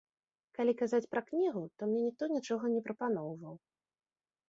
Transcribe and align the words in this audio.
Калі 0.59 0.73
казаць 0.79 1.09
пра 1.11 1.21
кнігу, 1.27 1.63
то 1.77 1.81
мне 1.91 2.01
ніхто 2.07 2.33
нічога 2.35 2.75
не 2.75 2.81
прапаноўваў. 2.91 3.55